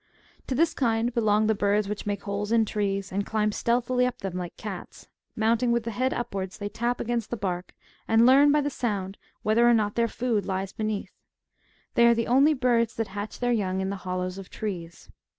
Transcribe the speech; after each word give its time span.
To 0.47 0.55
this 0.55 0.73
kind 0.73 1.13
belong 1.13 1.45
the 1.45 1.53
birds 1.53 1.87
which 1.87 2.07
make 2.07 2.23
holes 2.23 2.51
in 2.51 2.65
trees, 2.65 3.11
and 3.11 3.23
climb 3.23 3.51
stealthily 3.51 4.07
up 4.07 4.17
them, 4.17 4.33
like 4.35 4.57
cats; 4.57 5.07
mounting 5.35 5.71
with 5.71 5.83
the 5.83 5.91
head 5.91 6.11
upwards, 6.11 6.57
they 6.57 6.69
tap 6.69 6.99
against 6.99 7.29
the 7.29 7.37
bark, 7.37 7.75
and 8.07 8.25
learn 8.25 8.51
by 8.51 8.61
the 8.61 8.71
sound 8.71 9.19
whether 9.43 9.69
or 9.69 9.75
not 9.75 9.93
their 9.93 10.07
food 10.07 10.43
lies 10.43 10.73
beneath; 10.73 11.13
they 11.93 12.07
are 12.07 12.15
the 12.15 12.25
only 12.25 12.55
birds 12.55 12.95
that 12.95 13.09
hatch 13.09 13.39
their 13.41 13.53
j^oung 13.53 13.79
in 13.79 13.91
the 13.91 13.97
hollows 14.01 14.39
of 14.39 14.49
trees. 14.49 15.11